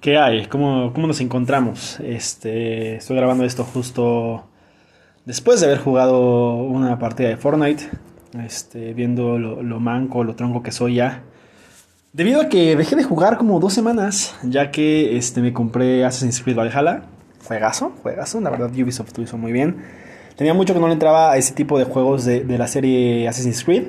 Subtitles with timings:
[0.00, 0.46] ¿Qué hay?
[0.46, 2.00] ¿Cómo, ¿Cómo, nos encontramos?
[2.00, 4.48] Este, estoy grabando esto justo
[5.26, 7.84] después de haber jugado una partida de Fortnite,
[8.42, 11.22] este, viendo lo, lo, manco, lo tronco que soy ya.
[12.14, 16.40] Debido a que dejé de jugar como dos semanas, ya que este, me compré Assassin's
[16.40, 17.02] Creed Valhalla.
[17.44, 19.84] Juegazo, juegazo, la verdad Ubisoft lo hizo muy bien.
[20.34, 23.64] Tenía mucho que no le entraba a ese tipo de juegos de, la serie Assassin's
[23.64, 23.88] Creed.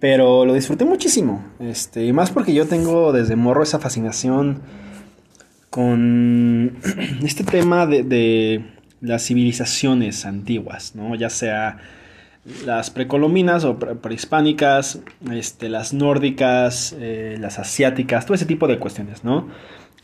[0.00, 1.44] Pero lo disfruté muchísimo.
[1.60, 4.62] Este, y más porque yo tengo desde morro esa fascinación
[5.78, 6.76] con
[7.22, 8.64] este tema de,
[9.00, 11.14] las civilizaciones antiguas, ¿no?
[11.14, 11.78] Ya sea
[12.66, 14.98] las precolombinas o prehispánicas,
[15.30, 19.46] este, las nórdicas, eh, las asiáticas, todo ese tipo de cuestiones, ¿no?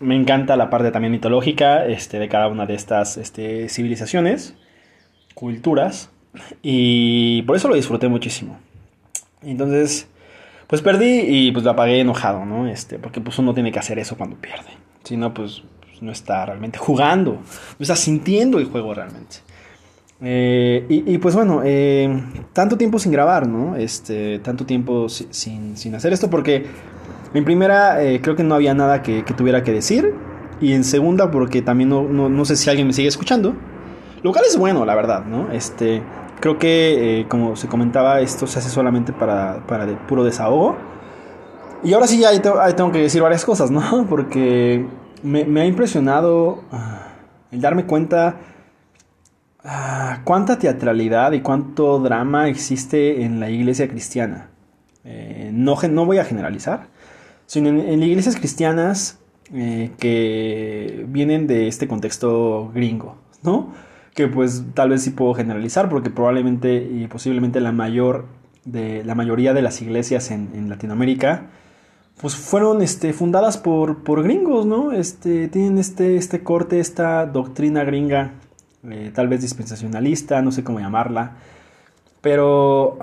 [0.00, 4.56] Me encanta la parte también mitológica este, de cada una de estas este, civilizaciones,
[5.34, 6.10] culturas,
[6.62, 8.58] y por eso lo disfruté muchísimo.
[9.40, 10.08] Entonces,
[10.66, 12.66] pues perdí y pues la pagué enojado, ¿no?
[12.66, 14.89] Este, porque pues uno tiene que hacer eso cuando pierde.
[15.04, 19.38] Si no, pues, pues no está realmente jugando, no está sintiendo el juego realmente.
[20.22, 23.76] Eh, y, pues bueno, eh, tanto tiempo sin grabar, ¿no?
[23.76, 26.66] Este, tanto tiempo sin, sin hacer esto porque
[27.32, 30.14] en primera eh, creo que no había nada que, que, tuviera que decir.
[30.60, 33.54] Y en segunda porque también no, no, no, sé si alguien me sigue escuchando.
[34.22, 35.50] Lo cual es bueno, la verdad, ¿no?
[35.52, 36.02] Este,
[36.40, 40.76] creo que como se comentaba, esto se hace solamente para, para puro desahogo.
[41.82, 44.06] Y ahora sí, ahí tengo que decir varias cosas, ¿no?
[44.08, 44.86] Porque
[45.22, 47.14] me, ha impresionado ah,
[47.50, 48.36] el darme cuenta
[49.64, 54.50] ah, cuánta teatralidad y cuánto drama existe en la iglesia cristiana.
[55.04, 56.88] Eh, no, no voy a generalizar,
[57.46, 59.18] sino en, iglesias cristianas
[59.54, 63.72] eh, que vienen de este contexto gringo, ¿no?
[64.14, 68.26] Que pues tal vez sí puedo generalizar porque probablemente y posiblemente la mayor
[68.66, 71.48] de la mayoría de las iglesias en, en Latinoamérica
[72.20, 74.92] pues fueron este, fundadas por, por gringos, ¿no?
[74.92, 78.32] Este, tienen este, este corte, esta doctrina gringa,
[78.88, 81.36] eh, tal vez dispensacionalista, no sé cómo llamarla,
[82.20, 82.98] pero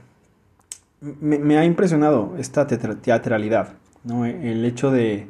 [1.00, 3.74] me, ha impresionado esta teatralidad,
[4.04, 4.24] ¿no?
[4.24, 5.28] El hecho de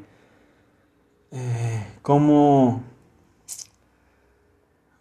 [1.30, 2.82] eh, cómo,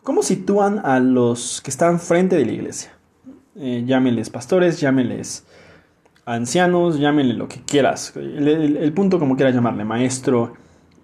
[0.03, 2.91] cómo sitúan a los que están frente de la iglesia.
[3.55, 5.45] Eh, llámenles pastores, llámenles
[6.27, 8.13] ancianos, llámenle lo que quieras.
[8.15, 10.53] El, punto como quieras llamarle, maestro,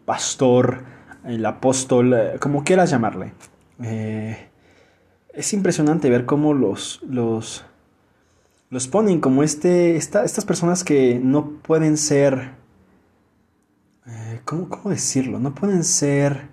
[0.06, 0.84] pastor,
[1.26, 3.34] el apóstol, eh, como quieras llamarle.
[3.82, 4.50] Eh,
[5.34, 7.64] es impresionante ver cómo los, los,
[8.70, 12.62] los ponen como este, estas personas que no pueden ser...
[14.06, 15.40] Eh, ¿cómo, ¿cómo, decirlo?
[15.40, 16.52] No pueden ser...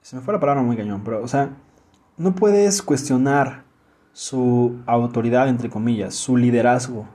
[0.00, 1.50] se me fue la palabra muy cañón, pero, o sea,
[2.16, 3.64] no puedes cuestionar
[4.12, 7.06] su autoridad, entre comillas, su liderazgo.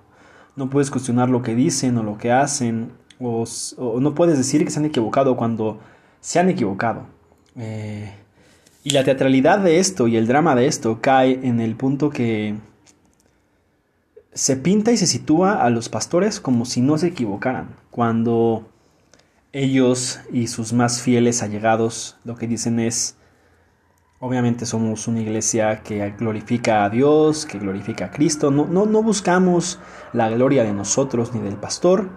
[0.56, 3.46] No puedes cuestionar lo que dicen o lo que hacen, o,
[4.00, 5.80] no puedes decir que se han equivocado cuando
[6.20, 7.06] se han equivocado.
[7.56, 8.12] Eh,
[8.84, 12.56] y la teatralidad de esto y el drama de esto cae en el punto que
[14.34, 18.70] se pinta y se sitúa a los pastores como si no se equivocaran, cuando
[19.52, 23.16] ellos y sus más fieles allegados lo que dicen es
[24.20, 28.50] Obviamente somos una iglesia que glorifica a Dios, que glorifica a Cristo.
[28.50, 29.80] No, no, no buscamos
[30.12, 32.10] la gloria de nosotros ni del pastor.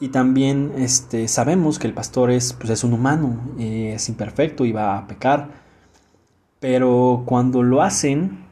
[0.00, 4.72] Y también este, sabemos que el pastor es, pues, es un humano, es imperfecto y
[4.72, 5.50] va a pecar.
[6.60, 8.46] Pero cuando lo hacen,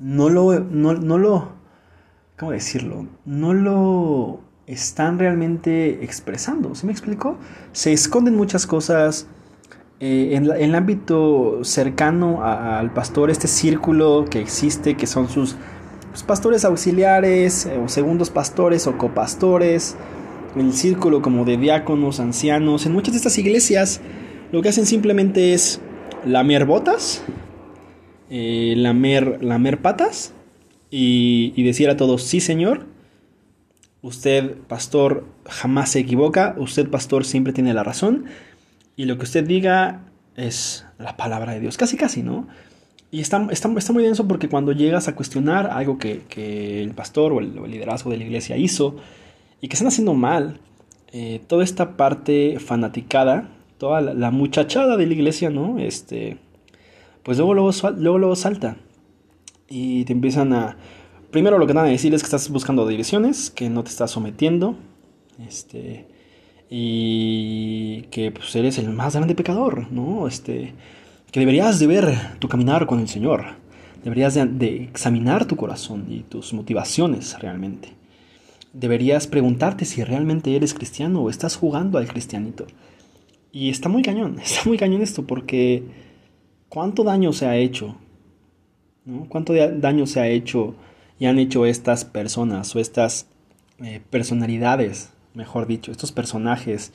[0.00, 1.52] no lo, no, no lo,
[2.36, 3.06] ¿cómo decirlo?
[3.24, 6.74] No lo están realmente expresando.
[6.74, 7.36] ¿Se me explicó?
[7.70, 9.28] Se esconden muchas cosas
[9.98, 15.56] eh, en, el ámbito cercano al pastor, este círculo que existe, que son sus,
[16.26, 19.96] pastores auxiliares, eh, o segundos pastores, o copastores,
[20.54, 24.00] el círculo como de diáconos, ancianos, en muchas de estas iglesias
[24.52, 25.80] lo que hacen simplemente es
[26.24, 27.22] lamer botas,
[28.30, 30.32] eh, lamer, lamer patas
[30.90, 32.86] y, y decir a todos, sí señor,
[34.02, 38.26] usted pastor jamás se equivoca, usted pastor siempre tiene la razón
[38.96, 40.02] y lo que usted diga
[40.36, 42.48] es la palabra de Dios, casi casi, ¿no?
[43.10, 47.54] Y está, muy denso porque cuando llegas a cuestionar algo que, el pastor o el,
[47.70, 48.96] liderazgo de la iglesia hizo
[49.60, 50.60] y que están haciendo mal,
[51.12, 53.48] eh, toda esta parte fanaticada,
[53.78, 55.78] toda la, muchachada de la iglesia, ¿no?
[55.78, 56.38] Este,
[57.22, 58.76] pues luego luego, luego luego salta
[59.68, 60.76] y te empiezan a...
[61.30, 64.10] Primero lo que van a decir es que estás buscando divisiones, que no te estás
[64.10, 64.76] sometiendo,
[65.46, 66.06] este
[66.68, 70.26] y que pues, eres el más grande pecador, ¿no?
[70.26, 70.74] Este,
[71.30, 73.44] que deberías de ver tu caminar con el Señor,
[74.02, 77.90] deberías de, examinar tu corazón y tus motivaciones realmente.
[78.72, 82.66] deberías preguntarte si realmente eres cristiano o estás jugando al cristianito.
[83.52, 85.82] Y está muy cañón, está muy cañón esto porque
[86.68, 87.96] ¿cuánto daño se ha hecho?
[89.04, 89.26] ¿no?
[89.28, 90.74] ¿Cuánto daño se ha hecho
[91.18, 93.26] y han hecho estas personas o estas
[93.82, 96.92] eh, personalidades, mejor dicho, estos personajes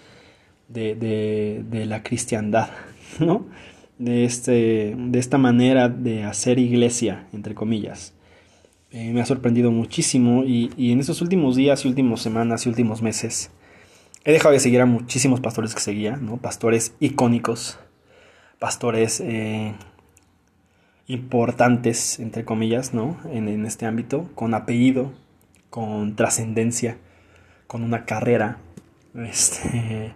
[0.67, 2.69] de, de, de, la cristiandad,
[3.19, 3.45] ¿no?
[3.99, 8.13] De, este, de esta manera de hacer iglesia, entre comillas.
[8.89, 12.69] Eh, me ha sorprendido muchísimo y, y, en estos últimos días y últimas semanas y
[12.69, 13.51] últimos meses
[14.25, 16.37] he dejado de seguir a muchísimos pastores que seguía, ¿no?
[16.37, 17.79] Pastores icónicos,
[18.59, 19.73] pastores eh,
[21.07, 23.17] importantes, entre comillas, ¿no?
[23.31, 25.13] En, en este ámbito, con apellido,
[25.69, 26.97] con trascendencia,
[27.71, 28.57] con una carrera,
[29.15, 30.13] este,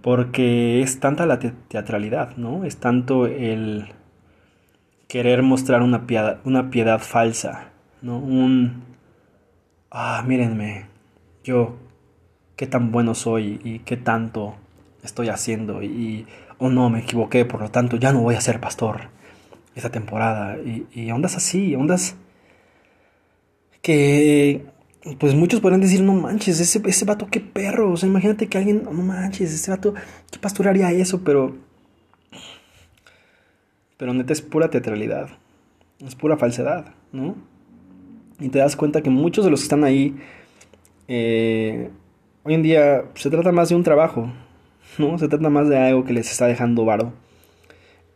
[0.00, 2.64] porque es tanta la teatralidad, ¿no?
[2.64, 3.88] Es tanto el
[5.08, 8.18] querer mostrar una piedad, una piedad falsa, ¿no?
[8.18, 8.84] Un,
[9.90, 10.86] ah, mírenme,
[11.42, 11.74] yo,
[12.54, 14.54] qué tan bueno soy y qué tanto
[15.02, 16.28] estoy haciendo y,
[16.58, 19.08] oh no, me equivoqué, por lo tanto ya no voy a ser pastor
[19.74, 20.58] esta temporada.
[20.58, 22.14] Y, y ondas así, ondas
[23.82, 24.77] que
[25.16, 28.58] pues muchos podrían decir, no manches, ese, ese vato qué perro, o sea, imagínate que
[28.58, 29.94] alguien, no manches, ese vato,
[30.30, 31.56] qué pastor haría eso, pero...
[33.96, 35.28] Pero neta es pura teatralidad,
[36.04, 37.34] es pura falsedad, ¿no?
[38.38, 40.16] Y te das cuenta que muchos de los que están ahí,
[41.08, 41.90] eh,
[42.44, 44.32] hoy en día se trata más de un trabajo,
[44.98, 45.18] ¿no?
[45.18, 47.12] Se trata más de algo que les está dejando varo.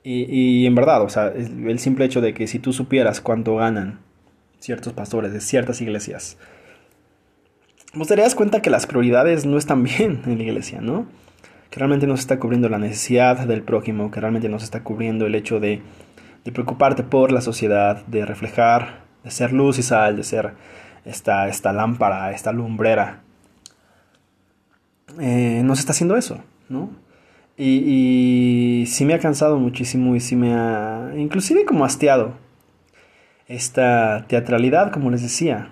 [0.04, 3.56] Y, y en verdad, o sea, el simple hecho de que si tú supieras cuánto
[3.56, 4.00] ganan
[4.60, 6.38] ciertos pastores de ciertas iglesias,
[7.94, 11.06] pues te das cuenta que las prioridades no están bien en la iglesia, ¿no?
[11.70, 14.82] Que realmente no se está cubriendo la necesidad del prójimo, que realmente no se está
[14.82, 15.82] cubriendo el hecho de,
[16.44, 20.54] de preocuparte por la sociedad, de reflejar, de ser luz y sal, de ser
[21.04, 23.20] esta, esta lámpara, esta lumbrera.
[25.20, 26.90] Eh, no se está haciendo eso, ¿no?
[27.56, 32.32] Y, y sí me ha cansado muchísimo y sí me ha inclusive como hastiado
[33.46, 35.70] esta teatralidad, como les decía,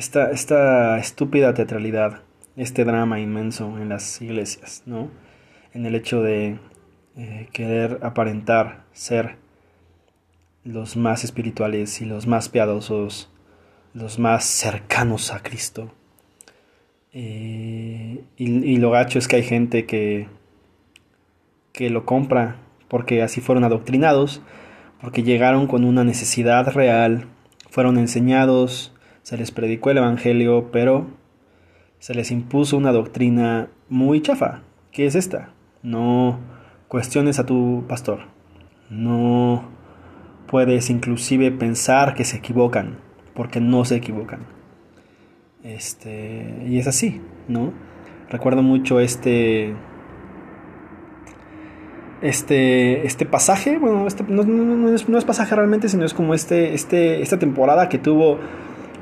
[0.00, 2.22] esta, esta estúpida teatralidad,
[2.56, 5.10] este drama inmenso en las iglesias, ¿no?
[5.74, 6.58] En el hecho de
[7.18, 9.36] eh, querer aparentar ser
[10.64, 13.30] los más espirituales y los más piadosos,
[13.92, 15.92] los más cercanos a Cristo.
[17.12, 20.28] Eh, y, y, lo gacho es que hay gente que,
[21.72, 22.56] que lo compra
[22.88, 24.40] porque así fueron adoctrinados,
[25.02, 27.26] porque llegaron con una necesidad real,
[27.68, 31.06] fueron enseñados, se les predicó el Evangelio, pero
[31.98, 34.62] se les impuso una doctrina muy chafa.
[34.90, 35.50] ¿Qué es esta?
[35.82, 36.38] No
[36.88, 38.20] cuestiones a tu pastor.
[38.88, 39.68] No
[40.46, 42.98] puedes inclusive pensar que se equivocan,
[43.34, 44.40] porque no se equivocan.
[45.62, 47.72] Este, y es así, ¿no?
[48.30, 49.74] Recuerdo mucho este
[52.22, 56.34] este, este pasaje, bueno, este, no, no, es, no, es, pasaje realmente, sino es como
[56.34, 58.38] este, este, esta temporada que tuvo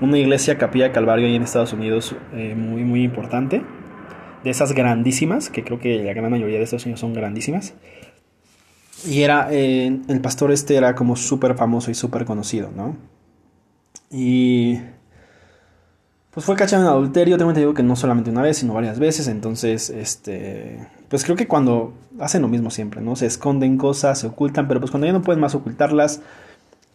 [0.01, 3.63] una iglesia capilla Calvario ahí en Estados Unidos eh, muy, muy importante.
[4.45, 7.75] De esas grandísimas, que creo que la gran mayoría de Estados Unidos son grandísimas.
[9.07, 12.97] Y era, eh, el pastor este era como súper famoso y súper conocido, ¿no?
[14.11, 14.79] Y
[16.31, 19.29] pues fue cachado en adulterio, tengo entendido que no solamente una vez, sino varias veces,
[19.29, 23.17] entonces, este, pues creo que cuando hacen lo mismo siempre, ¿no?
[23.17, 26.23] Se esconden cosas, se ocultan, pero pues cuando ya no pueden más ocultarlas,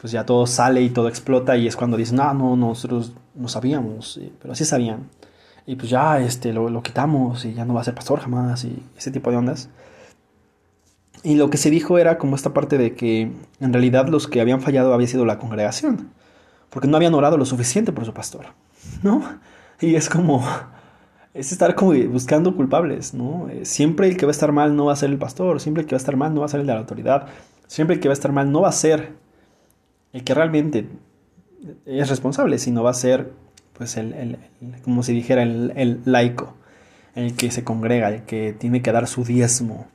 [0.03, 3.47] pues ya todo sale y todo explota y es cuando dicen, ah, no, nosotros no
[3.47, 5.07] sabíamos, pero sí sabían.
[5.65, 8.65] Y pues ya este, lo, lo, quitamos y ya no va a ser pastor jamás
[8.65, 9.69] y ese tipo de ondas.
[11.23, 13.31] Y lo que se dijo era como esta parte de que
[13.61, 16.09] en realidad los que habían fallado había sido la congregación,
[16.69, 18.47] porque no habían orado lo suficiente por su pastor,
[19.03, 19.23] ¿no?
[19.79, 20.43] Y es como,
[21.33, 23.47] es estar como buscando culpables, ¿no?
[23.47, 25.83] Eh, siempre el que va a estar mal no va a ser el pastor, siempre
[25.83, 27.27] el que va a estar mal no va a ser el de la autoridad,
[27.67, 29.22] siempre el que va a estar mal no va a ser
[30.13, 30.87] el que realmente
[31.85, 33.31] es responsable, sino va a ser,
[33.73, 34.37] pues, el, el,
[34.83, 36.55] como si dijera, el, el, laico,
[37.15, 39.87] el que se congrega, el que tiene que dar su diezmo,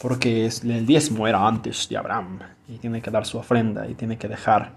[0.00, 4.18] porque el diezmo era antes de Abraham, y tiene que dar su ofrenda, y tiene
[4.18, 4.74] que dejar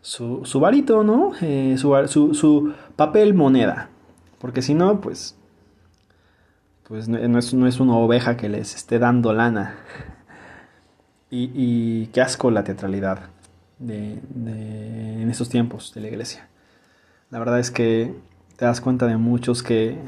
[0.00, 1.32] su, su varito, ¿no?
[1.40, 3.90] Eh, su, su, su, papel moneda,
[4.38, 5.36] porque si no, pues,
[6.86, 9.76] pues no es, no es una oveja que les esté dando lana.
[11.32, 13.30] Y, y qué asco la teatralidad
[13.80, 16.48] de, de, en esos tiempos de la iglesia.
[17.30, 18.14] La verdad es que
[18.56, 19.98] te das cuenta de muchos que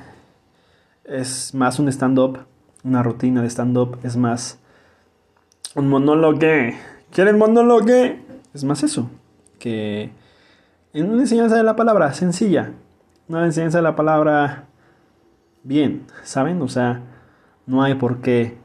[1.05, 2.47] es más un stand-up,
[2.85, 4.59] una rutina de stand-up, es más
[5.75, 6.39] un monólogo.
[7.11, 7.87] ¿Quieren monólogo?
[8.55, 9.11] Es más eso,
[9.59, 10.11] que
[10.93, 12.73] en una enseñanza de la palabra sencilla,
[13.29, 14.65] una enseñanza de la palabra
[15.63, 16.61] bien, ¿saben?
[16.61, 17.01] O sea,
[17.67, 18.59] no hay por qué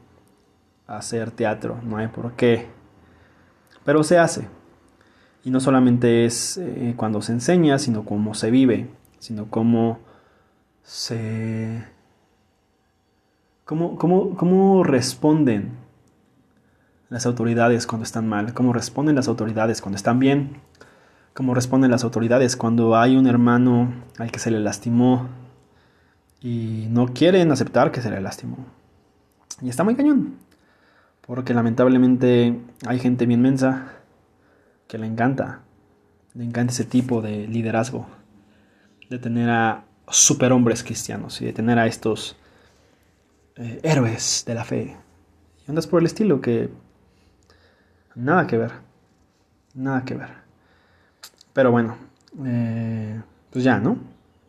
[0.86, 2.66] hacer teatro, no hay por qué,
[3.84, 4.57] pero se hace.
[5.44, 10.00] Y no solamente es eh, cuando se enseña, sino cómo se vive, sino cómo
[10.82, 11.84] se...
[13.64, 15.72] cómo, cómo, cómo responden
[17.08, 20.60] las autoridades cuando están mal, cómo responden las autoridades cuando están bien,
[21.34, 25.28] cómo responden las autoridades cuando hay un hermano al que se le lastimó
[26.40, 28.58] y no quieren aceptar que se le lastimó.
[29.62, 30.34] Y está muy cañón,
[31.26, 33.97] porque lamentablemente hay gente bien mensa
[34.88, 35.60] que le encanta,
[36.34, 38.06] le encanta ese tipo de liderazgo,
[39.10, 42.36] de tener a superhombres cristianos y de tener a estos
[43.56, 44.96] eh, héroes de la fe.
[45.66, 46.70] Y andas por el estilo que
[48.14, 48.72] nada que ver,
[49.74, 50.30] nada que ver.
[51.52, 51.98] Pero bueno,
[52.46, 53.98] eh, pues ya, ¿no?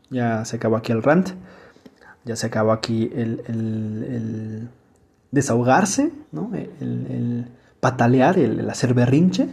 [0.09, 1.31] Ya se acabó aquí el rant,
[2.23, 4.69] ya se acabó aquí el, el,
[5.31, 6.49] desahogarse, ¿no?
[6.53, 7.47] El,
[7.81, 9.47] patalear, el hacer berrinche.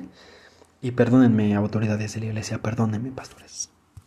[0.87, 3.76] Y perdónenme, autoridades de la iglesia, perdónenme, pastores.